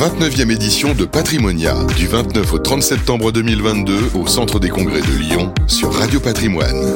la 0.00 0.08
29e 0.08 0.50
édition 0.50 0.94
de 0.94 1.04
Patrimonia, 1.04 1.74
du 1.96 2.06
29 2.06 2.54
au 2.54 2.58
30 2.58 2.82
septembre 2.82 3.32
2022 3.32 4.10
au 4.14 4.26
Centre 4.26 4.58
des 4.58 4.68
Congrès 4.68 5.00
de 5.00 5.18
Lyon 5.18 5.52
sur 5.66 5.92
Radio 5.92 6.20
Patrimoine. 6.20 6.94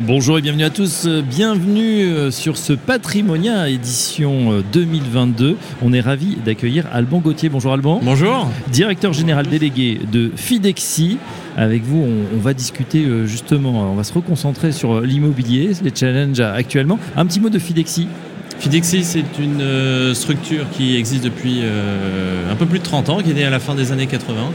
Bonjour 0.00 0.38
et 0.38 0.42
bienvenue 0.42 0.64
à 0.64 0.70
tous. 0.70 1.06
Bienvenue 1.06 2.04
euh, 2.04 2.30
sur 2.30 2.56
ce 2.56 2.72
Patrimonia 2.72 3.68
édition 3.68 4.62
2022. 4.72 5.50
Euh, 5.50 5.54
On 5.82 5.92
est 5.92 6.00
ravi 6.00 6.36
d'accueillir 6.44 6.86
Alban 6.92 7.18
Gauthier. 7.18 7.48
Bonjour 7.48 7.72
Alban. 7.72 8.00
Bonjour. 8.02 8.48
Directeur 8.68 9.12
général 9.12 9.46
délégué 9.46 10.00
de 10.12 10.30
Fidexi. 10.36 11.18
Avec 11.56 11.82
vous, 11.84 12.04
on, 12.04 12.36
on, 12.36 12.40
va 12.40 12.54
discuter 12.54 13.04
euh, 13.04 13.26
justement, 13.26 13.92
on 13.92 13.94
va 13.94 14.04
se 14.04 14.12
reconcentrer 14.12 14.72
sur 14.72 15.00
l'immobilier, 15.00 15.72
les 15.82 15.92
challenges 15.94 16.40
actuellement. 16.40 16.98
Un 17.16 17.24
petit 17.24 17.40
mot 17.40 17.48
de 17.48 17.58
Fidexi. 17.58 18.08
Fidexi, 18.58 19.04
c'est 19.04 19.38
une 19.38 20.14
structure 20.14 20.66
qui 20.70 20.96
existe 20.96 21.24
depuis 21.24 21.62
un 22.50 22.56
peu 22.56 22.66
plus 22.66 22.78
de 22.78 22.84
30 22.84 23.10
ans, 23.10 23.22
qui 23.22 23.30
est 23.30 23.34
née 23.34 23.44
à 23.44 23.50
la 23.50 23.60
fin 23.60 23.74
des 23.74 23.92
années 23.92 24.06
80 24.06 24.50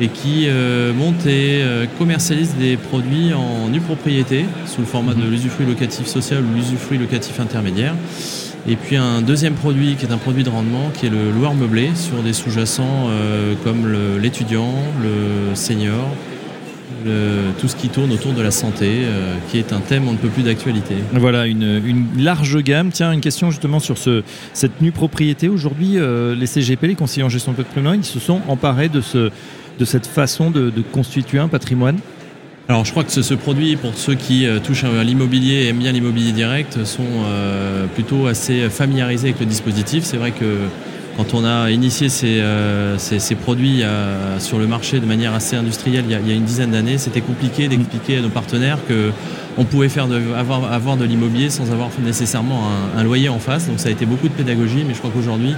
et 0.00 0.08
qui 0.08 0.46
euh, 0.46 0.92
monte 0.92 1.26
et 1.26 1.62
euh, 1.62 1.86
commercialise 1.98 2.54
des 2.56 2.76
produits 2.76 3.32
en 3.32 3.68
nue 3.68 3.80
propriété 3.80 4.44
sous 4.66 4.80
le 4.80 4.86
format 4.86 5.14
de 5.14 5.22
mhm. 5.22 5.30
l'usufruit 5.30 5.66
locatif 5.66 6.06
social 6.06 6.44
ou 6.44 6.54
l'usufruit 6.54 6.98
locatif 6.98 7.40
intermédiaire. 7.40 7.94
Et 8.68 8.76
puis 8.76 8.96
un 8.96 9.22
deuxième 9.22 9.54
produit 9.54 9.94
qui 9.94 10.06
est 10.06 10.12
un 10.12 10.18
produit 10.18 10.42
de 10.42 10.50
rendement 10.50 10.90
qui 10.92 11.06
est 11.06 11.10
le 11.10 11.30
loueur 11.30 11.54
meublé 11.54 11.90
sur 11.94 12.22
des 12.22 12.32
sous-jacents 12.32 13.06
euh, 13.08 13.54
comme 13.62 13.86
l'étudiant, 14.20 14.74
le, 15.02 15.54
senior, 15.54 16.08
le, 17.04 17.52
tout 17.58 17.68
ce 17.68 17.76
qui 17.76 17.88
tourne 17.88 18.12
autour 18.12 18.32
de 18.32 18.42
la 18.42 18.50
santé, 18.50 19.02
euh, 19.04 19.34
qui 19.50 19.58
est 19.58 19.72
un 19.72 19.80
thème 19.80 20.08
on 20.08 20.12
ne 20.12 20.16
peut 20.18 20.28
plus 20.28 20.42
d'actualité. 20.42 20.94
Voilà, 21.12 21.46
une, 21.46 21.82
une, 21.84 22.06
large 22.22 22.62
gamme. 22.62 22.90
Tiens, 22.90 23.12
une 23.12 23.20
question 23.20 23.50
justement 23.50 23.80
sur 23.80 23.98
ce, 23.98 24.22
cette 24.52 24.80
nue 24.80 24.92
propriété. 24.92 25.48
Aujourd'hui, 25.48 25.98
euh, 25.98 26.34
les 26.34 26.46
CGP, 26.46 26.86
les 26.86 26.94
conseillers 26.94 27.24
en 27.24 27.28
gestion 27.28 27.52
de 27.52 27.56
patrimoine, 27.56 28.00
ils 28.00 28.04
se 28.04 28.20
sont 28.20 28.40
emparés 28.48 28.88
de 28.88 29.00
ce 29.00 29.30
de 29.78 29.84
cette 29.84 30.06
façon 30.06 30.50
de, 30.50 30.70
de 30.70 30.80
constituer 30.80 31.38
un 31.38 31.48
patrimoine? 31.48 31.98
Alors 32.66 32.86
je 32.86 32.92
crois 32.92 33.04
que 33.04 33.12
ce, 33.12 33.20
ce, 33.20 33.34
produit, 33.34 33.76
pour 33.76 33.94
ceux 33.94 34.14
qui 34.14 34.46
euh, 34.46 34.58
touchent 34.58 34.84
à 34.84 35.04
l'immobilier 35.04 35.52
et 35.52 35.68
aiment 35.68 35.80
bien 35.80 35.92
l'immobilier 35.92 36.32
direct, 36.32 36.82
sont 36.84 37.24
plutôt 37.94 38.26
assez 38.26 38.70
familiarisés 38.70 39.28
avec 39.28 39.40
le 39.40 39.46
dispositif. 39.46 40.04
C'est 40.04 40.16
vrai 40.16 40.30
que 40.30 40.60
quand 41.16 41.34
on 41.34 41.44
a 41.44 41.70
initié 41.70 42.08
ces, 42.08 42.40
euh, 42.40 42.96
produits 43.40 43.82
euh, 43.82 44.38
sur 44.38 44.58
le 44.58 44.66
marché 44.66 45.00
de 45.00 45.06
manière 45.06 45.34
assez 45.34 45.56
industrielle 45.56 46.04
il 46.08 46.12
y 46.12 46.32
a, 46.32 46.34
une 46.34 46.44
dizaine 46.44 46.72
d'années, 46.72 46.98
c'était 46.98 47.20
compliqué 47.20 47.68
d'expliquer 47.68 48.18
à 48.18 48.20
nos 48.20 48.28
partenaires 48.28 48.78
que 48.86 49.10
on 49.58 49.64
pouvait 49.64 49.88
faire 49.88 50.06
avoir 50.36 50.96
de 50.98 51.04
l'immobilier 51.04 51.48
sans 51.48 51.72
avoir 51.72 51.88
nécessairement 52.04 52.68
un, 52.68 53.00
un 53.00 53.02
loyer 53.04 53.30
en 53.30 53.38
face. 53.38 53.66
Donc 53.68 53.80
ça 53.80 53.88
a 53.88 53.92
été 53.92 54.04
beaucoup 54.04 54.28
de 54.28 54.34
pédagogie, 54.34 54.84
mais 54.86 54.92
je 54.92 54.98
crois 54.98 55.10
qu'aujourd'hui 55.10 55.54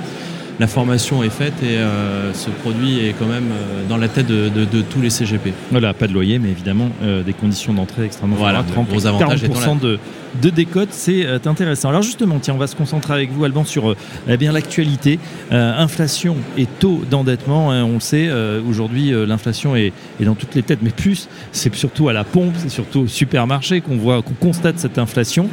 la 0.58 0.66
formation 0.66 1.22
est 1.22 1.30
faite 1.30 1.54
et 1.62 1.78
euh, 1.78 2.32
ce 2.34 2.50
produit 2.50 3.06
est 3.06 3.14
quand 3.18 3.26
même 3.26 3.50
euh, 3.52 3.88
dans 3.88 3.96
la 3.96 4.08
tête 4.08 4.26
de, 4.26 4.48
de, 4.48 4.64
de, 4.64 4.82
tous 4.82 5.00
les 5.00 5.10
CGP. 5.10 5.52
Voilà, 5.70 5.94
pas 5.94 6.08
de 6.08 6.12
loyer, 6.12 6.38
mais 6.38 6.50
évidemment 6.50 6.90
euh, 7.02 7.22
des 7.22 7.32
conditions 7.32 7.72
d'entrée 7.72 8.04
extrêmement 8.04 8.36
voilà, 8.36 8.64
30, 8.64 8.88
gros 8.88 9.06
avantage 9.06 9.44
40% 9.44 9.78
de, 9.78 9.98
de 10.42 10.50
décote, 10.50 10.88
c'est 10.90 11.24
euh, 11.24 11.38
intéressant. 11.46 11.90
Alors 11.90 12.02
justement, 12.02 12.40
tiens, 12.40 12.54
on 12.54 12.58
va 12.58 12.66
se 12.66 12.74
concentrer 12.74 13.14
avec 13.14 13.30
vous, 13.30 13.44
Alban, 13.44 13.64
sur 13.64 13.94
eh 14.28 14.36
bien 14.36 14.52
l'actualité, 14.52 15.18
inflation 15.50 16.36
et 16.56 16.66
taux 16.66 17.02
d'endettement. 17.08 17.70
Hein, 17.70 17.84
on 17.84 17.94
le 17.94 18.00
sait, 18.00 18.30
aujourd'hui, 18.68 19.12
l'inflation 19.26 19.76
est, 19.76 19.92
est, 20.20 20.24
dans 20.24 20.34
toutes 20.34 20.54
les 20.54 20.62
têtes, 20.62 20.80
mais 20.82 20.90
plus, 20.90 21.28
c'est 21.52 21.74
surtout 21.74 22.08
à 22.08 22.12
la 22.12 22.24
pompe, 22.24 22.54
c'est 22.56 22.68
surtout 22.68 23.00
au 23.00 23.06
supermarché 23.06 23.80
qu'on 23.80 23.96
voit, 23.96 24.22
qu'on 24.22 24.34
constate 24.34 24.78
cette 24.78 24.98
inflation. 24.98 25.48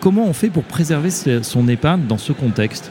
comment 0.00 0.26
on 0.28 0.32
fait 0.32 0.50
pour 0.50 0.64
préserver 0.64 1.10
son 1.10 1.68
épargne 1.68 2.02
dans 2.06 2.18
ce 2.18 2.32
contexte? 2.32 2.90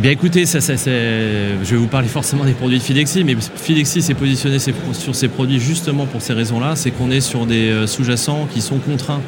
Eh 0.00 0.02
bien 0.02 0.12
écoutez, 0.12 0.46
ça, 0.46 0.60
je 0.60 1.70
vais 1.70 1.76
vous 1.76 1.86
parler 1.86 2.08
forcément 2.08 2.46
des 2.46 2.54
produits 2.54 2.78
de 2.78 2.82
Fidexi, 2.82 3.22
mais 3.22 3.36
Fidexi 3.56 4.00
s'est 4.00 4.14
positionné 4.14 4.56
sur 4.58 5.14
ces 5.14 5.28
produits 5.28 5.60
justement 5.60 6.06
pour 6.06 6.22
ces 6.22 6.32
raisons-là, 6.32 6.74
c'est 6.74 6.90
qu'on 6.90 7.10
est 7.10 7.20
sur 7.20 7.44
des 7.44 7.68
euh, 7.68 7.86
sous-jacents 7.86 8.48
qui 8.50 8.62
sont 8.62 8.78
contraints. 8.78 9.20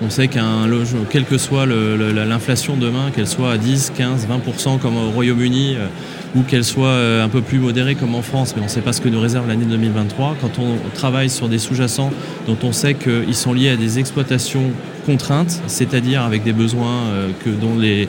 On 0.00 0.08
sait 0.08 0.28
qu'un 0.28 0.68
logement, 0.68 1.00
quelle 1.10 1.24
que 1.24 1.36
soit 1.36 1.66
l'inflation 1.66 2.76
demain, 2.76 3.10
qu'elle 3.12 3.26
soit 3.26 3.50
à 3.50 3.58
10, 3.58 3.92
15, 3.96 4.28
20% 4.28 4.78
comme 4.78 4.96
au 4.96 5.10
Royaume-Uni, 5.10 5.74
euh, 5.74 5.88
ou 6.36 6.42
qu'elle 6.42 6.64
soit 6.64 6.88
euh, 6.88 7.24
un 7.24 7.28
peu 7.28 7.40
plus 7.40 7.58
modérée 7.58 7.94
comme 7.94 8.14
en 8.14 8.22
France, 8.22 8.54
mais 8.54 8.62
on 8.62 8.66
ne 8.66 8.70
sait 8.70 8.80
pas 8.80 8.92
ce 8.92 9.00
que 9.00 9.08
nous 9.08 9.20
réserve 9.20 9.48
l'année 9.48 9.64
2023. 9.64 10.36
Quand 10.40 10.58
on 10.58 10.76
travaille 10.94 11.30
sur 11.30 11.48
des 11.48 11.58
sous-jacents 11.58 12.10
dont 12.46 12.56
on 12.62 12.72
sait 12.72 12.94
qu'ils 12.94 13.34
sont 13.34 13.52
liés 13.52 13.70
à 13.70 13.76
des 13.76 13.98
exploitations 13.98 14.70
contraintes, 15.06 15.60
c'est-à-dire 15.66 16.22
avec 16.22 16.42
des 16.42 16.52
besoins 16.52 17.04
que, 17.44 17.50
dont 17.50 17.76
les, 17.76 18.08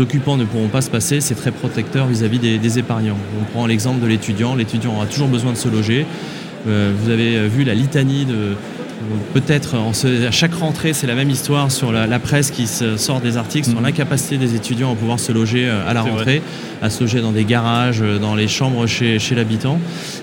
occupants 0.00 0.36
ne 0.36 0.44
pourront 0.44 0.68
pas 0.68 0.80
se 0.82 0.90
passer, 0.90 1.20
c'est 1.20 1.34
très 1.34 1.52
protecteur 1.52 2.06
vis-à-vis 2.06 2.38
des, 2.38 2.58
des, 2.58 2.78
épargnants. 2.78 3.18
On 3.40 3.44
prend 3.44 3.66
l'exemple 3.66 4.00
de 4.00 4.06
l'étudiant, 4.06 4.54
l'étudiant 4.54 4.94
aura 4.94 5.06
toujours 5.06 5.28
besoin 5.28 5.52
de 5.52 5.56
se 5.56 5.68
loger. 5.68 6.06
Euh, 6.66 6.92
vous 6.96 7.10
avez 7.10 7.46
vu 7.48 7.64
la 7.64 7.74
litanie 7.74 8.24
de, 8.24 8.56
peut-être 9.32 9.76
à 9.76 10.30
chaque 10.30 10.54
rentrée, 10.54 10.92
c'est 10.92 11.06
la 11.06 11.14
même 11.14 11.30
histoire 11.30 11.70
sur 11.70 11.92
la, 11.92 12.06
la, 12.06 12.18
presse 12.18 12.50
qui 12.50 12.66
se 12.66 12.96
sort 12.96 13.20
des 13.20 13.36
articles 13.36 13.68
sur 13.68 13.78
mhm. 13.78 13.84
l'incapacité 13.84 14.38
des 14.38 14.54
étudiants 14.54 14.92
à 14.92 14.96
pouvoir 14.96 15.20
se 15.20 15.32
loger 15.32 15.68
euh, 15.68 15.88
à 15.88 15.94
la 15.94 16.02
rentrée, 16.02 16.42
à 16.82 16.90
se 16.90 17.02
loger 17.02 17.20
dans 17.20 17.32
des 17.32 17.44
garages, 17.44 18.02
euh, 18.02 18.18
dans 18.18 18.34
les 18.34 18.48
chambres 18.48 18.86
chez, 18.86 19.18
chez 19.18 19.34
l'habitant. 19.34 19.78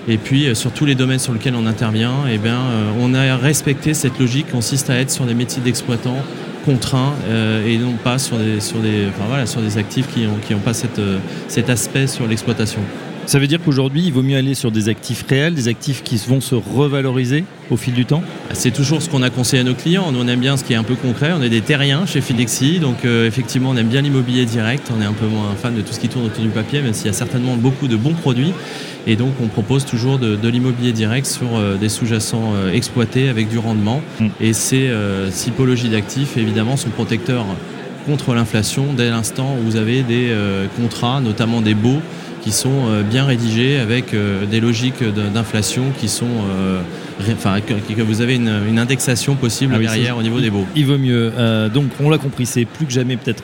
Et 0.08 0.18
puis 0.18 0.54
sur 0.54 0.72
tous 0.72 0.84
les 0.84 0.94
domaines 0.94 1.18
sur 1.18 1.32
lesquels 1.32 1.54
on 1.54 1.66
intervient, 1.66 2.14
eh 2.30 2.38
bien, 2.38 2.58
on 2.98 3.14
a 3.14 3.36
respecté 3.36 3.94
cette 3.94 4.18
logique 4.18 4.46
qui 4.46 4.52
consiste 4.52 4.90
à 4.90 4.96
être 4.96 5.10
sur 5.10 5.26
des 5.26 5.34
métiers 5.34 5.62
d'exploitant 5.62 6.16
contraints 6.64 7.14
euh, 7.26 7.66
et 7.66 7.76
non 7.76 7.94
pas 8.02 8.18
sur 8.18 8.38
des, 8.38 8.60
sur 8.60 8.78
des, 8.78 9.06
enfin 9.08 9.24
voilà, 9.28 9.46
sur 9.46 9.60
des 9.60 9.78
actifs 9.78 10.08
qui 10.12 10.24
n'ont 10.24 10.36
qui 10.36 10.54
ont 10.54 10.60
pas 10.60 10.74
cette, 10.74 10.98
euh, 10.98 11.18
cet 11.48 11.70
aspect 11.70 12.06
sur 12.06 12.26
l'exploitation. 12.26 12.80
Ça 13.24 13.38
veut 13.38 13.46
dire 13.46 13.60
qu'aujourd'hui, 13.64 14.02
il 14.04 14.12
vaut 14.12 14.22
mieux 14.22 14.36
aller 14.36 14.54
sur 14.54 14.72
des 14.72 14.88
actifs 14.88 15.24
réels, 15.28 15.54
des 15.54 15.68
actifs 15.68 16.02
qui 16.02 16.16
vont 16.26 16.40
se 16.40 16.56
revaloriser 16.56 17.44
au 17.70 17.76
fil 17.76 17.94
du 17.94 18.04
temps? 18.04 18.22
C'est 18.52 18.72
toujours 18.72 19.00
ce 19.00 19.08
qu'on 19.08 19.22
a 19.22 19.30
conseillé 19.30 19.62
à 19.62 19.64
nos 19.64 19.74
clients. 19.74 20.10
Nous, 20.10 20.20
on 20.20 20.26
aime 20.26 20.40
bien 20.40 20.56
ce 20.56 20.64
qui 20.64 20.72
est 20.72 20.76
un 20.76 20.82
peu 20.82 20.96
concret. 20.96 21.32
On 21.32 21.40
est 21.40 21.48
des 21.48 21.60
terriens 21.60 22.04
chez 22.04 22.20
Fidexi, 22.20 22.80
donc 22.80 23.04
euh, 23.04 23.26
effectivement, 23.26 23.70
on 23.70 23.76
aime 23.76 23.86
bien 23.86 24.02
l'immobilier 24.02 24.44
direct. 24.44 24.90
On 24.96 25.00
est 25.00 25.04
un 25.04 25.12
peu 25.12 25.26
moins 25.26 25.54
fan 25.54 25.74
de 25.74 25.82
tout 25.82 25.92
ce 25.92 26.00
qui 26.00 26.08
tourne 26.08 26.26
autour 26.26 26.42
du 26.42 26.50
papier, 26.50 26.82
même 26.82 26.94
s'il 26.94 27.06
y 27.06 27.10
a 27.10 27.14
certainement 27.14 27.56
beaucoup 27.56 27.86
de 27.86 27.96
bons 27.96 28.14
produits. 28.14 28.52
Et 29.06 29.14
donc, 29.14 29.32
on 29.40 29.46
propose 29.46 29.84
toujours 29.84 30.18
de, 30.18 30.34
de 30.34 30.48
l'immobilier 30.48 30.92
direct 30.92 31.26
sur 31.26 31.56
euh, 31.56 31.76
des 31.76 31.88
sous-jacents 31.88 32.54
euh, 32.54 32.72
exploités 32.72 33.28
avec 33.28 33.48
du 33.48 33.58
rendement. 33.58 34.00
Mm. 34.18 34.26
Et 34.40 34.52
ces 34.52 34.90
typologies 35.32 35.90
d'actifs, 35.90 36.36
évidemment, 36.36 36.76
sont 36.76 36.90
protecteurs 36.90 37.46
contre 38.04 38.34
l'inflation 38.34 38.92
dès 38.96 39.10
l'instant 39.10 39.56
où 39.56 39.64
vous 39.64 39.76
avez 39.76 40.02
des 40.02 40.34
contrats, 40.76 41.20
notamment 41.20 41.60
des 41.60 41.74
baux, 41.74 42.00
qui 42.42 42.52
sont 42.52 42.88
euh, 42.88 43.02
bien 43.02 43.24
rédigés 43.24 43.78
avec 43.78 44.12
euh, 44.12 44.44
des 44.46 44.60
logiques 44.60 45.02
d'inflation 45.02 45.84
qui 45.98 46.08
sont 46.08 46.26
enfin 47.32 47.60
que, 47.60 47.74
que, 47.74 48.02
vous 48.02 48.20
avez 48.20 48.36
une, 48.36 48.62
une 48.68 48.78
indexation 48.78 49.34
possible 49.34 49.74
ah 49.74 49.78
oui, 49.78 49.86
derrière 49.86 50.16
au 50.16 50.22
niveau 50.22 50.40
des 50.40 50.50
baux. 50.50 50.66
Il 50.76 50.86
vaut 50.86 50.98
mieux. 50.98 51.32
Euh, 51.36 51.68
donc 51.68 51.90
on 52.00 52.10
l'a 52.10 52.18
compris, 52.18 52.46
c'est 52.46 52.64
plus 52.64 52.86
que 52.86 52.92
jamais 52.92 53.16
peut-être 53.16 53.42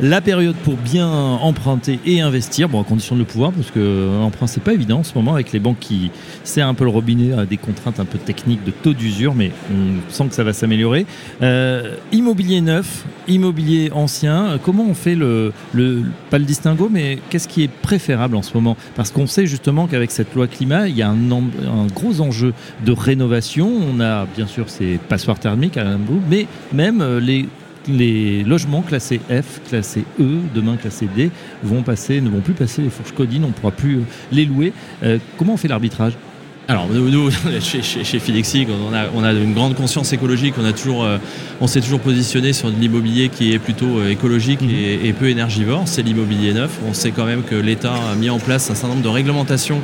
la 0.00 0.20
période 0.20 0.56
pour 0.56 0.76
bien 0.76 1.08
emprunter 1.08 1.98
et 2.06 2.20
investir, 2.20 2.68
bon 2.68 2.80
à 2.80 2.84
condition 2.84 3.14
de 3.14 3.20
le 3.20 3.26
pouvoir, 3.26 3.52
parce 3.52 3.70
que 3.70 4.08
l'emprunt 4.20 4.46
c'est 4.46 4.62
pas 4.62 4.74
évident 4.74 5.00
en 5.00 5.04
ce 5.04 5.14
moment 5.14 5.34
avec 5.34 5.52
les 5.52 5.58
banques 5.58 5.78
qui 5.80 6.10
serrent 6.44 6.68
un 6.68 6.74
peu 6.74 6.84
le 6.84 6.90
robinet 6.90 7.32
à 7.32 7.46
des 7.46 7.56
contraintes 7.56 8.00
un 8.00 8.04
peu 8.04 8.18
techniques 8.18 8.64
de 8.64 8.70
taux 8.70 8.92
d'usure, 8.92 9.34
mais 9.34 9.52
on 9.70 10.10
sent 10.10 10.28
que 10.28 10.34
ça 10.34 10.44
va 10.44 10.52
s'améliorer. 10.52 11.06
Euh, 11.42 11.94
immobilier 12.12 12.60
neuf, 12.60 13.04
immobilier 13.28 13.90
ancien, 13.92 14.58
comment 14.62 14.86
on 14.88 14.94
fait 14.94 15.14
le, 15.14 15.52
le 15.72 16.02
pas 16.30 16.38
le 16.38 16.44
distinguo, 16.44 16.88
mais 16.90 17.18
qu'est-ce 17.30 17.48
qui 17.48 17.62
est 17.62 17.70
préférable 17.70 18.36
en 18.36 18.42
ce 18.42 18.54
moment? 18.54 18.76
Parce 18.94 19.10
qu'on 19.10 19.26
sait 19.26 19.46
justement 19.46 19.86
qu'avec 19.86 20.10
cette 20.10 20.34
loi 20.34 20.46
climat, 20.46 20.88
il 20.88 20.96
y 20.96 21.02
a 21.02 21.08
un, 21.08 21.32
un 21.32 21.86
gros 21.94 22.20
enjeu 22.20 22.52
de 22.84 22.92
rénovation. 23.06 23.70
On 23.70 24.00
a 24.00 24.26
bien 24.26 24.46
sûr 24.46 24.68
ces 24.68 24.98
passoires 24.98 25.38
thermiques 25.38 25.76
à 25.76 25.84
Limbourg, 25.84 26.20
mais 26.28 26.46
même 26.72 27.00
euh, 27.00 27.20
les 27.20 28.42
logements 28.42 28.82
classés 28.82 29.20
F, 29.30 29.60
classés 29.68 30.04
E, 30.20 30.40
demain 30.54 30.76
classés 30.76 31.08
D, 31.14 31.30
vont 31.62 31.82
passer, 31.82 32.20
ne 32.20 32.28
vont 32.28 32.40
plus 32.40 32.54
passer 32.54 32.82
les 32.82 32.90
fourches 32.90 33.12
codines, 33.12 33.44
on 33.44 33.48
ne 33.48 33.52
pourra 33.52 33.70
plus 33.70 34.00
les 34.32 34.44
louer. 34.44 34.72
Euh, 35.04 35.18
comment 35.38 35.54
on 35.54 35.56
fait 35.56 35.68
l'arbitrage? 35.68 36.14
Alors 36.68 36.88
nous, 36.88 37.08
nous 37.10 37.30
chez, 37.60 37.80
chez, 37.82 38.02
chez, 38.02 38.20
on 38.68 38.92
a, 38.92 39.04
on 39.14 39.22
a 39.22 39.32
une 39.32 39.54
grande 39.54 39.76
conscience 39.76 40.12
écologique, 40.12 40.54
on 40.60 40.64
a 40.64 40.72
toujours, 40.72 41.04
euh, 41.04 41.18
on 41.60 41.68
s'est 41.68 41.80
toujours 41.80 42.00
positionné 42.00 42.52
sur 42.52 42.72
de 42.72 42.76
l'immobilier 42.76 43.28
qui 43.28 43.52
est 43.52 43.60
plutôt 43.60 43.98
euh, 43.98 44.10
écologique 44.10 44.62
mmh. 44.62 44.70
et, 44.70 45.08
et, 45.08 45.12
peu 45.12 45.28
énergivore. 45.28 45.82
C'est 45.86 46.02
l'immobilier 46.02 46.52
neuf. 46.54 46.78
On 46.88 46.92
sait 46.92 47.12
quand 47.12 47.24
même 47.24 47.44
que 47.44 47.54
l'État 47.54 47.94
a 47.94 48.16
mis 48.16 48.30
en 48.30 48.40
place 48.40 48.68
un 48.68 48.74
certain 48.74 48.88
nombre 48.88 49.02
de 49.02 49.08
réglementations 49.08 49.80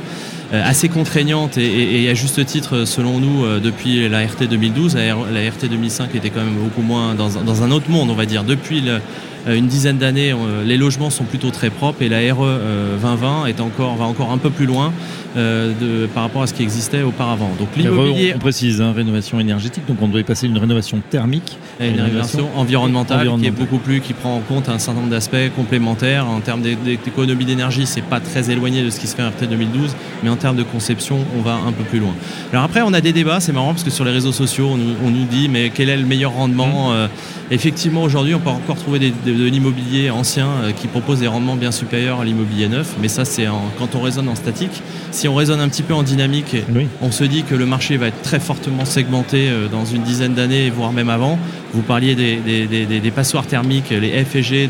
euh, 0.53 0.61
assez 0.65 0.89
contraignante 0.89 1.57
et, 1.57 1.65
et, 1.65 2.03
et, 2.03 2.11
à 2.11 2.15
juste 2.15 2.45
titre 2.47 2.85
selon 2.85 3.21
nous 3.21 3.61
depuis 3.61 4.09
la 4.09 4.27
RT 4.27 4.49
2012. 4.51 4.97
La, 4.97 5.15
RT 5.15 5.69
2005 5.71 6.15
était 6.17 6.31
quand 6.31 6.45
même 6.45 6.57
beaucoup 6.57 6.83
moins 6.83 7.15
dans, 7.15 7.29
dans, 7.29 7.63
un 7.63 7.71
autre 7.71 7.91
monde, 7.91 8.11
on 8.11 8.15
va 8.15 8.27
dire. 8.27 8.43
Depuis 8.43 8.81
le, 8.81 8.99
une 9.47 9.67
dizaine 9.67 9.99
d'années, 9.99 10.35
les 10.65 10.77
logements 10.77 11.11
sont 11.11 11.25
plutôt 11.25 11.51
très 11.51 11.71
propres 11.71 12.03
et 12.03 12.09
la 12.09 12.19
RE 12.35 12.59
2020 13.01 13.47
est 13.47 13.61
encore, 13.61 13.97
va 13.97 14.05
encore 14.05 14.31
un 14.31 14.39
peu 14.39 14.51
plus 14.51 14.67
loin 14.67 14.93
de, 15.37 16.07
par 16.15 16.25
rapport 16.25 16.43
à 16.43 16.47
ce 16.47 16.55
qui 16.55 16.63
existait 16.63 17.03
auparavant. 17.03 17.51
Donc 17.59 17.69
l'immobilier... 17.77 18.33
On, 18.37 18.39
précise, 18.39 18.81
hein, 18.81 18.93
rénovation 18.95 19.41
énergétique, 19.41 19.85
donc 19.87 19.99
on 20.01 20.07
devrait 20.07 20.23
passer 20.23 20.47
une 20.47 20.59
rénovation 20.59 21.01
thermique. 21.11 21.59
Et 21.81 21.89
une 21.89 22.01
rénovation 22.01 22.49
environnementale, 22.57 23.31
qui 23.39 23.47
est 23.47 23.51
beaucoup 23.51 23.79
plus, 23.79 24.01
qui 24.01 24.13
prend 24.13 24.37
en 24.37 24.41
compte 24.41 24.69
un 24.69 24.79
certain 24.79 25.01
nombre 25.01 25.11
d'aspects 25.11 25.37
complémentaires. 25.57 26.27
En 26.29 26.41
termes 26.41 26.63
d'économie 26.63 27.45
d'énergie, 27.45 27.87
c'est 27.87 28.03
pas 28.03 28.21
très 28.21 28.51
éloigné 28.51 28.83
de 28.83 28.91
ce 28.91 29.01
qui 29.01 29.07
se 29.07 29.17
fait 29.17 29.23
après 29.23 29.47
2012, 29.47 29.95
mais 30.23 30.31
en 30.31 30.37
termes 30.37 30.57
de 30.57 30.63
conception, 30.63 31.19
on 31.39 31.43
va 31.43 31.55
un 31.55 31.73
peu 31.73 31.85
plus 31.85 31.99
loin. 31.99 32.15
Alors 32.53 32.65
après, 32.65 32.83
on 32.83 32.93
a 32.93 33.01
des 33.01 33.13
débats, 33.13 33.41
c'est 33.41 33.53
marrant 33.53 33.73
parce 33.73 33.85
que 33.85 33.91
sur 33.91 34.05
les 34.05 34.13
réseaux 34.13 34.33
sociaux, 34.33 34.71
on 34.71 35.11
nous, 35.11 35.25
dit 35.25 35.49
mais 35.49 35.71
quel 35.71 35.89
est 35.89 35.97
le 35.97 36.07
meilleur 36.07 36.33
rendement 36.33 36.91
mmh. 36.91 36.95
euh, 36.95 37.09
Effectivement, 37.53 38.03
aujourd'hui, 38.03 38.35
on 38.35 38.39
peut 38.39 38.49
encore 38.49 38.77
trouver 38.77 38.99
de, 39.37 39.45
l'immobilier 39.45 40.11
ancien 40.11 40.49
euh, 40.49 40.73
qui 40.73 40.87
propose 40.87 41.21
des 41.21 41.27
rendements 41.27 41.57
bien 41.57 41.73
supérieurs 41.73 42.21
à 42.21 42.25
l'immobilier 42.25 42.69
neuf, 42.69 42.95
mais 43.01 43.09
ça, 43.09 43.25
c'est 43.25 43.47
quand 43.79 43.95
on 43.95 44.01
raisonne 44.01 44.29
en 44.29 44.35
statique. 44.35 44.83
Si 45.11 45.29
on 45.29 45.35
raisonne 45.35 45.61
un 45.61 45.69
petit 45.69 45.83
peu 45.83 45.95
en 45.95 46.03
dynamique, 46.03 46.57
on 47.01 47.11
se 47.11 47.25
dit 47.25 47.43
que 47.43 47.55
le 47.55 47.67
marché 47.67 47.97
va 47.97 48.09
être 48.09 48.23
très 48.23 48.41
fortement 48.41 48.85
segmenté 48.85 49.49
euh, 49.49 49.69
dans 49.69 49.85
une 49.85 50.03
dizaine 50.03 50.35
d'années, 50.35 50.71
voire 50.71 50.93
même 50.93 51.11
avant. 51.11 51.39
Vous 51.75 51.83
parliez 51.83 52.15
des, 52.15 53.11
passoires 53.15 53.47
thermiques, 53.47 53.91
les 53.91 54.25
F 54.25 54.37
et 54.37 54.43
G, 54.43 54.69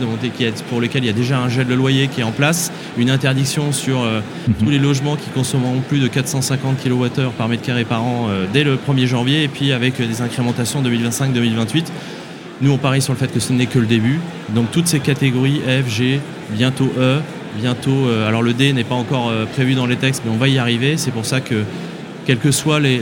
pour 0.68 0.80
lesquels 0.80 1.02
il 1.02 1.06
y 1.06 1.10
a 1.10 1.14
déjà 1.14 1.38
un 1.38 1.48
gel 1.48 1.66
de 1.66 1.74
loyer 1.74 2.08
qui 2.08 2.20
est 2.20 2.24
en 2.24 2.30
place, 2.30 2.70
une 2.96 3.10
interdiction 3.10 3.72
sur 3.72 4.02
mmh. 4.02 4.52
tous 4.60 4.70
les 4.70 4.78
logements 4.78 5.16
qui 5.16 5.28
consommeront 5.30 5.80
plus 5.80 5.98
de 5.98 6.06
450 6.06 6.76
kWh 6.82 7.30
par 7.36 7.48
mètre 7.48 7.62
carré 7.62 7.84
par 7.84 8.04
an 8.04 8.28
dès 8.52 8.62
le 8.62 8.76
1er 8.76 9.06
janvier, 9.06 9.42
et 9.42 9.48
puis 9.48 9.72
avec 9.72 9.96
des 9.96 10.22
incrémentations 10.22 10.80
2025-2028. 10.82 11.86
Nous, 12.62 12.70
on 12.70 12.78
parie 12.78 13.02
sur 13.02 13.12
le 13.12 13.18
fait 13.18 13.26
que 13.26 13.40
ce 13.40 13.52
n'est 13.52 13.66
que 13.66 13.80
le 13.80 13.86
début. 13.86 14.20
Donc 14.54 14.70
toutes 14.70 14.86
ces 14.86 15.00
catégories 15.00 15.60
F, 15.66 15.90
G, 15.90 16.20
bientôt 16.50 16.90
E, 16.96 17.18
bientôt. 17.58 18.06
Euh, 18.06 18.28
alors 18.28 18.42
le 18.42 18.54
D 18.54 18.72
n'est 18.72 18.84
pas 18.84 18.94
encore 18.94 19.30
euh, 19.30 19.46
prévu 19.46 19.74
dans 19.74 19.86
les 19.86 19.96
textes, 19.96 20.22
mais 20.24 20.30
on 20.30 20.36
va 20.36 20.46
y 20.46 20.58
arriver. 20.58 20.96
C'est 20.96 21.10
pour 21.10 21.26
ça 21.26 21.40
que, 21.40 21.64
quelles 22.24 22.38
que 22.38 22.52
soient 22.52 22.78
les, 22.78 23.00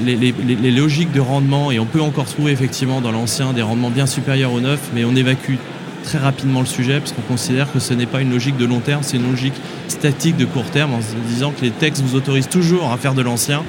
logiques 0.71 1.13
de 1.13 1.21
rendement, 1.21 1.71
et 1.71 1.79
on 1.79 1.85
peut 1.85 2.01
encore 2.01 2.25
trouver 2.25 2.53
effectivement 2.53 3.03
dans 3.03 3.13
l'ancien 3.13 3.53
des 3.53 3.61
rendements 3.61 3.91
bien 3.91 4.07
supérieurs 4.07 4.53
au 4.55 4.61
neuf, 4.61 4.81
mais 4.95 5.05
on 5.05 5.15
évacue 5.15 5.57
très 6.03 6.19
rapidement 6.19 6.61
le 6.61 6.67
sujet 6.67 6.99
parce 6.99 7.13
qu'on 7.13 7.23
considère 7.23 7.71
que 7.73 7.79
ce 7.79 7.95
n'est 7.95 8.07
pas 8.07 8.21
une 8.21 8.31
logique 8.31 8.57
de 8.57 8.65
long 8.65 8.81
terme, 8.81 9.03
c'est 9.03 9.17
une 9.17 9.31
logique 9.31 9.55
statique 9.89 10.37
de 10.37 10.45
court 10.45 10.65
terme 10.65 10.95
en 10.95 11.01
se 11.01 11.15
disant 11.29 11.53
que 11.53 11.63
les 11.63 11.71
textes 11.71 12.03
vous 12.03 12.17
autorisent 12.17 12.49
toujours 12.49 12.93
à 12.93 12.97
faire 12.97 13.15
de 13.15 13.23
l'ancien, 13.23 13.63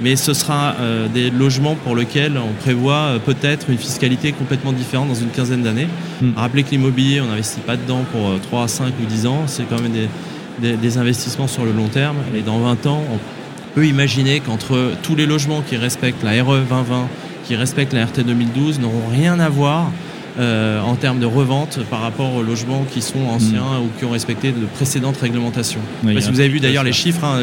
mais 0.00 0.16
ce 0.16 0.34
sera 0.34 0.74
euh, 0.80 1.08
des 1.08 1.30
logements 1.30 1.74
pour 1.74 1.96
lesquels 1.96 2.38
on 2.38 2.52
prévoit 2.62 2.94
euh, 2.94 3.18
peut-être 3.18 3.70
une 3.70 3.78
fiscalité 3.78 4.32
complètement 4.32 4.72
différente 4.72 5.08
dans 5.08 5.14
une 5.14 5.30
quinzaine 5.30 5.62
d'années. 5.62 5.88
Hmm. 6.20 6.30
Rappelez 6.36 6.62
que 6.62 6.70
l'immobilier, 6.70 7.20
on 7.20 7.26
n'investit 7.26 7.60
pas 7.60 7.76
dedans 7.76 8.04
pour 8.12 8.40
3, 8.40 8.64
euh, 8.64 8.66
5 8.66 8.92
ou 9.02 9.06
10 9.06 9.26
ans, 9.26 9.42
c'est 9.46 9.64
quand 9.64 9.80
même 9.80 9.92
des, 10.60 10.76
des, 10.76 10.98
investissements 10.98 11.48
sur 11.48 11.64
le 11.64 11.72
long 11.72 11.88
terme 11.88 12.16
et 12.36 12.42
dans 12.42 12.58
20 12.58 12.86
ans, 12.86 13.02
on 13.12 13.18
peut 13.74 13.86
imaginer 13.86 14.40
qu'entre 14.40 14.92
tous 15.02 15.16
les 15.16 15.26
logements 15.26 15.62
qui 15.62 15.76
respectent 15.76 16.22
la 16.22 16.42
RE 16.42 16.58
2020, 16.58 17.08
qui 17.44 17.56
respectent 17.56 17.92
la 17.92 18.06
RT 18.06 18.20
2012, 18.24 18.80
n'auront 18.80 19.08
rien 19.10 19.40
à 19.40 19.48
voir 19.48 19.90
euh, 20.36 20.80
en 20.80 20.96
termes 20.96 21.20
de 21.20 21.26
revente 21.26 21.78
par 21.90 22.00
rapport 22.00 22.34
aux 22.34 22.42
logements 22.42 22.84
qui 22.90 23.02
sont 23.02 23.24
anciens 23.28 23.62
mm. 23.62 23.82
ou 23.84 23.88
qui 23.96 24.04
ont 24.04 24.10
respecté 24.10 24.50
de 24.50 24.66
précédentes 24.74 25.16
réglementations. 25.16 25.78
si 26.02 26.30
vous 26.30 26.40
avez 26.40 26.48
vu 26.48 26.58
d'ailleurs 26.58 26.82
les 26.82 26.92
chiffres, 26.92 27.22
hein, 27.24 27.40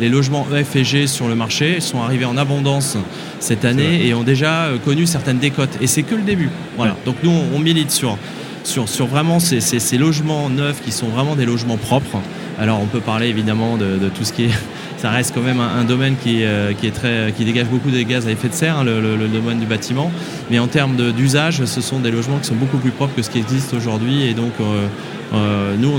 les, 0.00 0.08
logements 0.08 0.44
F 0.44 0.76
et 0.76 0.84
G 0.84 1.06
sur 1.06 1.28
le 1.28 1.34
marché 1.34 1.80
sont 1.80 2.00
arrivés 2.00 2.24
en 2.24 2.38
abondance 2.38 2.96
cette 3.40 3.66
année 3.66 4.06
et 4.06 4.14
ont 4.14 4.22
déjà 4.22 4.64
euh, 4.64 4.78
connu 4.78 5.04
certaines 5.04 5.38
décotes. 5.38 5.76
Et 5.82 5.86
c'est 5.86 6.02
que 6.02 6.14
le 6.14 6.22
début. 6.22 6.48
Voilà. 6.78 6.96
Donc 7.04 7.16
nous, 7.22 7.30
on, 7.30 7.58
milite 7.58 7.90
sur, 7.90 8.16
sur, 8.64 8.88
sur 8.88 9.06
vraiment 9.06 9.38
ces, 9.38 9.60
ces, 9.60 9.98
logements 9.98 10.48
neufs 10.48 10.80
qui 10.82 10.92
sont 10.92 11.08
vraiment 11.08 11.36
des 11.36 11.44
logements 11.44 11.76
propres. 11.76 12.20
Alors 12.58 12.80
on 12.80 12.86
peut 12.86 13.00
parler 13.00 13.28
évidemment 13.28 13.76
de, 13.76 13.98
de 13.98 14.08
tout 14.08 14.24
ce 14.24 14.32
qui 14.32 14.44
est 14.44 14.54
ça 15.00 15.08
reste 15.08 15.32
quand 15.34 15.40
même 15.40 15.60
un, 15.60 15.84
domaine 15.84 16.16
qui, 16.16 16.44
euh, 16.44 16.72
qui 16.74 17.44
dégage 17.44 17.68
beaucoup 17.68 17.90
de 17.90 18.02
gaz 18.02 18.26
à 18.26 18.30
effet 18.30 18.48
de 18.48 18.52
serre, 18.52 18.76
hein, 18.76 18.84
le, 18.84 19.28
domaine 19.28 19.58
du 19.58 19.64
bâtiment. 19.64 20.12
Mais 20.50 20.58
en 20.58 20.66
termes 20.66 20.94
d'usage, 21.12 21.64
ce 21.64 21.80
sont 21.80 22.00
des 22.00 22.10
logements 22.10 22.38
qui 22.38 22.44
sont 22.44 22.54
beaucoup 22.54 22.76
plus 22.76 22.90
propres 22.90 23.14
que 23.16 23.22
ce 23.22 23.30
qui 23.30 23.38
existe 23.38 23.72
aujourd'hui. 23.72 24.24
Et 24.24 24.34
donc, 24.34 24.52
euh, 24.60 24.88
euh, 25.32 25.76
nous, 25.76 25.92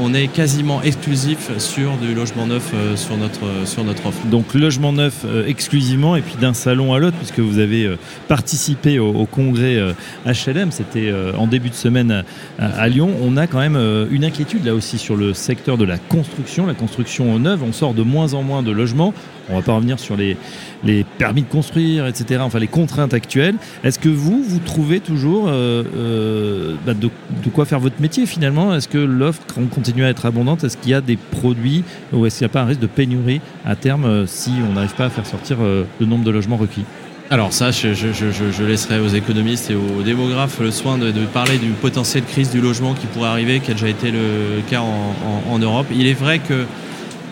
on, 0.00 0.14
est 0.14 0.28
quasiment 0.28 0.80
exclusif 0.82 1.50
sur 1.58 1.96
du 1.98 2.14
logement 2.14 2.46
neuf 2.46 2.72
euh, 2.74 2.96
sur, 2.96 3.16
notre, 3.18 3.66
sur 3.66 3.84
notre 3.84 4.06
offre. 4.06 4.26
Donc 4.26 4.54
logement 4.54 4.92
neuf 4.92 5.24
euh, 5.26 5.46
exclusivement 5.46 6.16
et 6.16 6.22
puis 6.22 6.36
d'un 6.40 6.54
salon 6.54 6.94
à 6.94 6.98
l'autre, 6.98 7.16
puisque 7.18 7.40
vous 7.40 7.58
avez 7.58 7.90
participé 8.28 8.98
au, 8.98 9.26
congrès 9.26 9.78
HLM, 10.26 10.70
c'était 10.70 11.12
en 11.36 11.46
début 11.46 11.68
de 11.68 11.74
semaine 11.74 12.24
à, 12.58 12.88
Lyon. 12.88 13.10
On 13.22 13.36
a 13.36 13.46
quand 13.46 13.58
même 13.58 13.76
une 14.10 14.24
inquiétude 14.24 14.64
là 14.64 14.74
aussi 14.74 14.98
sur 14.98 15.16
le 15.16 15.34
secteur 15.34 15.76
de 15.76 15.84
la 15.84 15.98
construction, 15.98 16.66
la 16.66 16.74
construction 16.74 17.38
neuve. 17.38 17.62
On 17.62 17.72
sort 17.72 17.94
de 17.94 18.02
moins 18.02 18.34
en 18.34 18.42
moins 18.42 18.62
de 18.62 18.70
logements. 18.70 19.12
On 19.50 19.56
va 19.56 19.62
pas 19.62 19.74
revenir 19.74 19.98
sur 19.98 20.16
les, 20.16 20.36
les 20.84 21.04
permis 21.04 21.42
de 21.42 21.48
construire, 21.48 22.06
etc. 22.06 22.40
Enfin, 22.42 22.58
les 22.58 22.66
contraintes 22.66 23.14
actuelles. 23.14 23.56
Est-ce 23.82 23.98
que 23.98 24.08
vous, 24.08 24.42
vous 24.42 24.58
trouvez 24.58 25.00
toujours 25.00 25.46
euh, 25.48 25.82
euh, 25.96 26.74
bah, 26.86 26.94
de, 26.94 27.08
quoi 27.52 27.64
faire 27.64 27.80
votre 27.80 28.00
métier 28.00 28.26
finalement? 28.26 28.77
Est-ce 28.78 28.88
que 28.88 28.98
l'offre 28.98 29.42
continue 29.70 30.04
à 30.04 30.08
être 30.08 30.24
abondante? 30.24 30.64
Est-ce 30.64 30.76
qu'il 30.76 30.90
y 30.90 30.94
a 30.94 31.00
des 31.00 31.16
produits 31.16 31.84
ou 32.12 32.24
est-ce 32.26 32.38
qu'il 32.38 32.46
n'y 32.46 32.50
a 32.50 32.52
pas 32.52 32.62
un 32.62 32.66
risque 32.66 32.80
de 32.80 32.86
pénurie 32.86 33.40
à 33.66 33.76
terme 33.76 34.04
euh, 34.04 34.26
si 34.26 34.52
on 34.68 34.72
n'arrive 34.72 34.94
pas 34.94 35.06
à 35.06 35.10
faire 35.10 35.26
sortir 35.26 35.58
le 35.60 36.06
nombre 36.06 36.24
de 36.24 36.30
logements 36.30 36.56
requis? 36.56 36.84
Alors 37.30 37.52
ça, 37.52 37.70
je, 37.70 38.64
laisserai 38.64 39.00
aux 39.00 39.08
économistes 39.08 39.70
et 39.70 39.74
aux 39.74 40.02
démographes 40.02 40.60
le 40.60 40.70
soin 40.70 40.96
de, 40.96 41.12
parler 41.26 41.58
d'une 41.58 41.74
potentielle 41.74 42.24
crise 42.24 42.50
du 42.50 42.60
logement 42.60 42.94
qui 42.94 43.06
pourrait 43.06 43.28
arriver, 43.28 43.60
qui 43.60 43.70
a 43.70 43.74
déjà 43.74 43.88
été 43.88 44.10
le 44.10 44.62
cas 44.70 44.80
en 44.80 45.58
Europe. 45.58 45.86
Il 45.92 46.06
est 46.06 46.14
vrai 46.14 46.38
que 46.38 46.64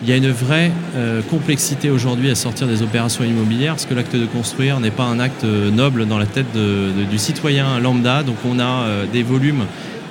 il 0.02 0.08
y 0.08 0.12
a 0.12 0.16
une 0.16 0.30
vraie 0.30 0.70
euh, 0.94 1.22
complexité 1.22 1.90
aujourd'hui 1.90 2.30
à 2.30 2.34
sortir 2.34 2.66
des 2.66 2.82
opérations 2.82 3.24
immobilières 3.24 3.72
parce 3.72 3.86
que 3.86 3.94
l'acte 3.94 4.14
de 4.14 4.26
construire 4.26 4.78
n'est 4.80 4.90
pas 4.90 5.04
un 5.04 5.18
acte 5.18 5.44
euh, 5.44 5.70
noble 5.70 6.06
dans 6.06 6.18
la 6.18 6.26
tête 6.26 6.52
du 6.52 7.18
citoyen 7.18 7.80
lambda. 7.80 8.22
Donc 8.22 8.36
on 8.44 8.58
a 8.58 8.64
euh, 8.64 9.04
des 9.10 9.22
volumes 9.22 9.64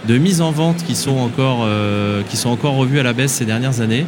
de 0.07 0.17
mise 0.17 0.41
en 0.41 0.51
vente 0.51 0.83
qui 0.83 0.95
sont 0.95 1.17
encore, 1.17 1.67
qui 2.29 2.37
sont 2.37 2.49
encore 2.49 2.75
revus 2.75 2.99
à 2.99 3.03
la 3.03 3.13
baisse 3.13 3.31
ces 3.31 3.45
dernières 3.45 3.81
années 3.81 4.05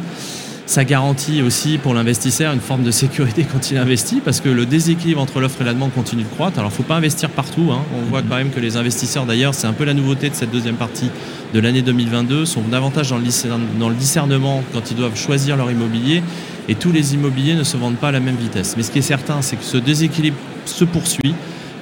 ça 0.68 0.84
garantit 0.84 1.40
aussi 1.40 1.78
pour 1.78 1.94
l'investisseur 1.94 2.52
une 2.52 2.60
forme 2.60 2.82
de 2.82 2.90
sécurité 2.90 3.46
quand 3.52 3.70
il 3.70 3.78
investit 3.78 4.20
parce 4.20 4.42
que 4.42 4.50
le 4.50 4.66
déséquilibre 4.66 5.20
entre 5.20 5.40
l'offre 5.40 5.62
et 5.62 5.64
la 5.64 5.72
demande 5.72 5.94
continue 5.94 6.24
de 6.24 6.28
croître. 6.28 6.58
Alors, 6.58 6.70
il 6.70 6.74
ne 6.74 6.76
faut 6.76 6.82
pas 6.82 6.96
investir 6.96 7.30
partout. 7.30 7.70
Hein. 7.72 7.80
On 7.96 8.02
voit 8.02 8.20
quand 8.20 8.36
même 8.36 8.50
que 8.50 8.60
les 8.60 8.76
investisseurs, 8.76 9.24
d'ailleurs, 9.24 9.54
c'est 9.54 9.66
un 9.66 9.72
peu 9.72 9.84
la 9.84 9.94
nouveauté 9.94 10.28
de 10.28 10.34
cette 10.34 10.50
deuxième 10.50 10.76
partie 10.76 11.10
de 11.54 11.60
l'année 11.60 11.80
2022, 11.80 12.44
sont 12.44 12.60
davantage 12.60 13.08
dans 13.08 13.88
le 13.88 13.94
discernement 13.94 14.62
quand 14.74 14.90
ils 14.90 14.96
doivent 14.96 15.16
choisir 15.16 15.56
leur 15.56 15.70
immobilier. 15.70 16.22
Et 16.68 16.74
tous 16.74 16.92
les 16.92 17.14
immobiliers 17.14 17.54
ne 17.54 17.64
se 17.64 17.78
vendent 17.78 17.96
pas 17.96 18.08
à 18.08 18.12
la 18.12 18.20
même 18.20 18.36
vitesse. 18.36 18.74
Mais 18.76 18.82
ce 18.82 18.90
qui 18.90 18.98
est 18.98 19.02
certain, 19.02 19.40
c'est 19.40 19.56
que 19.56 19.64
ce 19.64 19.78
déséquilibre 19.78 20.36
se 20.66 20.84
poursuit 20.84 21.34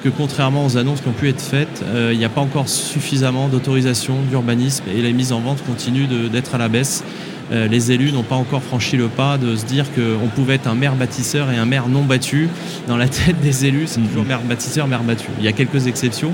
que 0.02 0.08
contrairement 0.08 0.66
aux 0.66 0.76
annonces 0.76 1.00
qui 1.00 1.08
ont 1.08 1.12
pu 1.12 1.28
être 1.28 1.40
faites, 1.40 1.82
euh, 1.84 2.10
il 2.12 2.18
n'y 2.18 2.24
a 2.24 2.28
pas 2.28 2.40
encore 2.40 2.68
suffisamment 2.68 3.48
d'autorisation 3.48 4.16
d'urbanisme 4.28 4.84
et 4.94 5.02
la 5.02 5.10
mise 5.10 5.32
en 5.32 5.40
vente 5.40 5.64
continue 5.64 6.06
d'être 6.30 6.54
à 6.54 6.58
la 6.58 6.68
baisse. 6.68 7.04
Euh, 7.52 7.68
les 7.68 7.92
élus 7.92 8.12
n'ont 8.12 8.24
pas 8.24 8.34
encore 8.34 8.62
franchi 8.62 8.96
le 8.96 9.06
pas 9.06 9.38
de 9.38 9.54
se 9.54 9.64
dire 9.64 9.86
qu'on 9.94 10.26
pouvait 10.28 10.54
être 10.54 10.66
un 10.66 10.74
maire 10.74 10.96
bâtisseur 10.96 11.50
et 11.52 11.56
un 11.56 11.64
maire 11.64 11.88
non 11.88 12.02
battu. 12.02 12.48
Dans 12.88 12.96
la 12.96 13.08
tête 13.08 13.40
des 13.40 13.66
élus, 13.66 13.86
c'est 13.86 14.00
toujours 14.00 14.22
mhm. 14.22 14.28
maire 14.28 14.40
bâtisseur, 14.40 14.88
maire 14.88 15.04
battu. 15.04 15.28
Il 15.38 15.44
y 15.44 15.48
a 15.48 15.52
quelques 15.52 15.86
exceptions. 15.86 16.32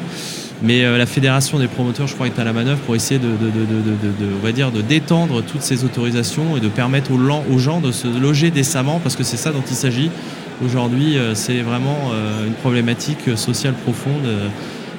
Mais 0.63 0.85
euh, 0.85 0.97
la 0.97 1.07
fédération 1.07 1.59
des 1.59 1.67
promoteurs, 1.67 2.07
je 2.07 2.15
crois, 2.15 2.27
est 2.27 2.39
à 2.39 2.45
la 2.45 2.53
manœuvre 2.53 2.79
pour 2.81 2.95
essayer 2.95 3.19
de, 3.19 3.29
va 4.43 4.53
dire, 4.53 4.71
de 4.71 4.81
détendre 4.81 5.43
toutes 5.43 5.63
ces 5.63 5.85
autorisations 5.85 6.57
et 6.57 6.61
de 6.61 6.69
permettre 6.69 7.11
aux, 7.11 7.59
gens 7.59 7.81
de 7.81 7.91
se 7.91 8.07
loger 8.07 8.51
décemment, 8.53 9.01
parce 9.03 9.17
que 9.17 9.25
c'est 9.25 9.37
ça 9.37 9.51
dont 9.51 9.65
il 9.69 9.75
s'agit. 9.75 10.11
Aujourd'hui, 10.65 11.19
euh, 11.19 11.35
c'est 11.35 11.61
vraiment 11.61 12.13
une 12.47 12.55
problématique 12.55 13.37
sociale 13.37 13.75
profonde 13.75 14.27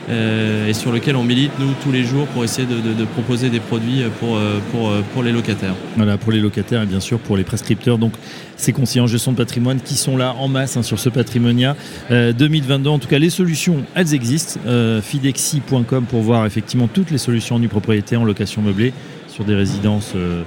euh, 0.10 0.67
et 0.67 0.74
sur 0.74 0.91
lequel 0.91 1.15
on 1.15 1.24
milite, 1.24 1.51
nous, 1.60 1.72
tous 1.82 1.91
les 1.91 2.03
jours 2.03 2.27
pour 2.27 2.43
essayer 2.43 2.67
de, 2.67 3.05
proposer 3.05 3.50
des 3.50 3.60
produits 3.60 4.03
pour, 4.20 4.36
euh, 4.36 4.60
pour, 4.72 4.89
euh, 4.89 5.01
pour, 5.13 5.24
les 5.24 5.32
locataires. 5.32 5.75
Voilà, 5.96 6.17
pour 6.17 6.32
les 6.32 6.39
locataires 6.39 6.82
et 6.82 6.86
bien 6.86 7.00
sûr 7.00 7.20
pour 7.20 7.38
les 7.38 7.43
prescripteurs. 7.43 7.98
Donc, 7.98 8.13
ces 8.58 8.74
conseillers 8.74 9.01
en 9.01 9.08
gestion 9.08 9.32
de 9.32 9.38
patrimoine 9.38 9.79
qui 9.79 9.96
sont 9.96 10.17
là 10.17 10.36
en 10.38 10.48
masse 10.48 10.75
hein, 10.77 10.84
sur 10.84 11.00
ce 11.00 11.10
patrimonia 11.10 11.75
2022. 12.10 12.89
En 12.89 13.00
tout 13.00 13.08
cas, 13.08 13.20
les 13.20 13.29
solutions, 13.29 13.84
elles 13.96 14.13
existent. 14.13 14.60
fidexi.com 15.01 16.05
pour 16.05 16.22
voir 16.22 16.46
effectivement 16.46 16.88
toutes 16.88 17.12
les 17.12 17.17
solutions 17.17 17.60
nue 17.60 17.67
propriété, 17.67 18.15
en 18.15 18.24
location 18.24 18.62
meublée 18.62 18.93
sur 19.34 19.44
des 19.46 19.56
résidences 19.56 20.13
euh, 20.16 20.44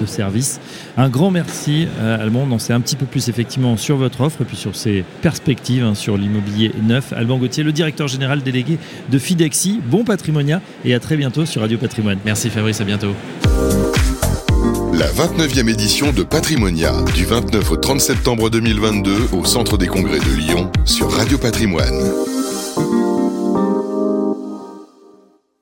de 0.00 0.06
service. 0.06 0.60
Un 0.96 1.08
grand 1.08 1.30
merci 1.30 1.86
euh, 2.00 2.20
Alban, 2.20 2.46
on 2.48 2.52
en 2.52 2.58
sait 2.58 2.72
un 2.72 2.80
petit 2.80 2.96
peu 2.96 3.06
plus 3.06 3.28
effectivement 3.28 3.76
sur 3.76 3.96
votre 3.96 4.22
offre 4.22 4.42
et 4.42 4.44
puis 4.44 4.56
sur 4.56 4.74
ses 4.74 5.04
perspectives 5.20 5.84
hein, 5.84 5.94
sur 5.94 6.16
l'immobilier 6.16 6.72
neuf. 6.82 7.12
Alban 7.12 7.38
Gauthier, 7.38 7.62
le 7.62 7.72
directeur 7.72 8.08
général 8.08 8.42
délégué 8.42 8.78
de 9.10 9.18
Fidexi. 9.18 9.80
Bon 9.84 10.04
patrimonia 10.04 10.62
et 10.84 10.94
à 10.94 11.00
très 11.00 11.16
bientôt 11.16 11.44
sur 11.44 11.60
Radio 11.60 11.76
Patrimoine. 11.76 12.18
Merci 12.24 12.48
Fabrice, 12.48 12.80
à 12.80 12.84
bientôt. 12.84 13.14
La 14.94 15.06
29e 15.06 15.68
édition 15.68 16.12
de 16.12 16.22
Patrimonia, 16.22 16.92
du 17.14 17.24
29 17.24 17.70
au 17.70 17.76
30 17.76 18.00
septembre 18.00 18.50
2022 18.50 19.28
au 19.32 19.44
Centre 19.44 19.76
des 19.76 19.86
Congrès 19.86 20.18
de 20.18 20.36
Lyon 20.36 20.70
sur 20.84 21.10
Radio 21.10 21.38
Patrimoine. 21.38 22.29